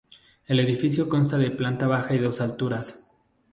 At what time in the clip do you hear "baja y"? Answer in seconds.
1.85-2.17